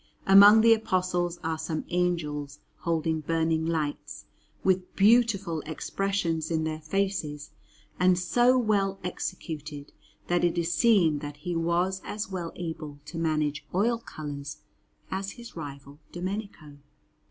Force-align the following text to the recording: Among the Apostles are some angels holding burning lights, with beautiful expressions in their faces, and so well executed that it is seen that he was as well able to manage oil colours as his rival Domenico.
Among 0.25 0.61
the 0.61 0.73
Apostles 0.73 1.37
are 1.43 1.59
some 1.59 1.85
angels 1.89 2.57
holding 2.79 3.19
burning 3.21 3.67
lights, 3.67 4.25
with 4.63 4.95
beautiful 4.95 5.61
expressions 5.67 6.49
in 6.49 6.63
their 6.63 6.79
faces, 6.81 7.51
and 7.99 8.17
so 8.17 8.57
well 8.57 8.97
executed 9.03 9.93
that 10.25 10.43
it 10.43 10.57
is 10.57 10.73
seen 10.73 11.19
that 11.19 11.37
he 11.37 11.55
was 11.55 12.01
as 12.03 12.31
well 12.31 12.51
able 12.55 12.97
to 13.05 13.19
manage 13.19 13.63
oil 13.75 13.99
colours 13.99 14.63
as 15.11 15.33
his 15.33 15.55
rival 15.55 15.99
Domenico. 16.11 16.77